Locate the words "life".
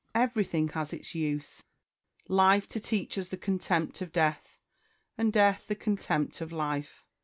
2.27-2.67, 6.51-7.05